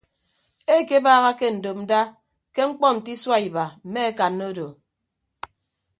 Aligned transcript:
Ekebaaha 0.75 1.31
ke 1.39 1.47
ndopnda 1.55 1.99
ke 2.55 2.61
ñkpọ 2.69 2.87
nte 2.95 3.09
isua 3.15 3.37
iba 3.47 3.65
mme 3.87 4.01
akanna 4.09 4.43
odo. 4.51 4.67